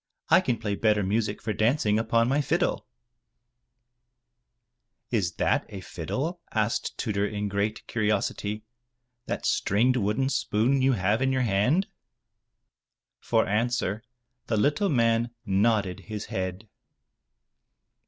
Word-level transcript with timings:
*' 0.19 0.21
I 0.29 0.41
can 0.41 0.57
play 0.57 0.73
better 0.73 1.03
music 1.03 1.43
for 1.43 1.53
dancing 1.53 1.99
upon 1.99 2.27
my 2.27 2.41
fiddle/* 2.41 2.87
"Is 5.11 5.33
that 5.33 5.63
a 5.69 5.79
fiddle/' 5.81 6.39
asked 6.51 6.97
Tudur 6.97 7.27
in 7.27 7.47
great 7.47 7.85
curiosity, 7.85 8.63
"that 9.27 9.45
stringed 9.45 9.97
wooden 9.97 10.29
spoon 10.29 10.81
you 10.81 10.93
have 10.93 11.21
in 11.21 11.31
your 11.31 11.43
hand?" 11.43 11.85
For 13.19 13.45
answer 13.45 14.01
the 14.47 14.57
little 14.57 14.89
man 14.89 15.35
nodded 15.45 15.99
his 15.99 16.25
head. 16.33 16.67